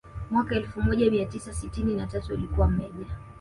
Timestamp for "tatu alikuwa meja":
2.07-3.05